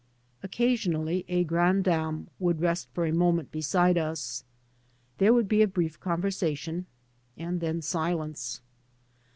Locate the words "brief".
5.67-5.99